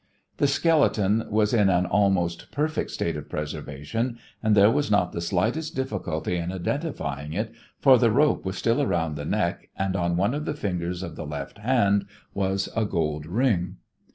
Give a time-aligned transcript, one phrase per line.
[0.37, 5.21] The skeleton was in an almost perfect state of preservation and there was not the
[5.21, 10.17] slightest difficulty in identifying it, for the rope was still around the neck and on
[10.17, 13.77] one of the fingers of the left hand was a gold ring.